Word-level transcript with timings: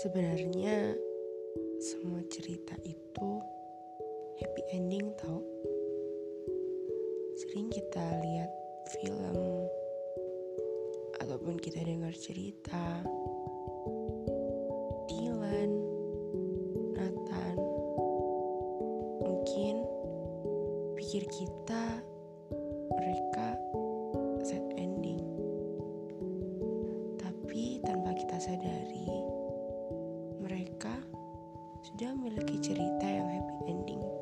Sebenarnya 0.00 0.96
semua 1.76 2.24
cerita 2.32 2.72
itu 2.88 3.30
happy 4.40 4.62
ending 4.72 5.12
tau. 5.20 5.44
Sering 7.36 7.68
kita 7.68 8.00
lihat 8.24 8.48
film 8.96 9.68
ataupun 11.20 11.60
kita 11.60 11.84
dengar 11.84 12.16
cerita 12.16 13.04
Dylan, 15.04 15.68
Nathan, 16.96 17.60
mungkin 19.20 19.84
pikir 20.96 21.28
kita 21.28 22.00
mereka 22.96 23.52
sad 24.48 24.64
ending. 24.80 25.20
Tapi 27.20 27.84
tanpa 27.84 28.16
kita 28.16 28.40
sadari, 28.40 29.29
sudah 31.90 32.14
memiliki 32.14 32.62
cerita 32.62 33.02
yang 33.02 33.26
happy 33.26 33.56
ending. 33.66 34.19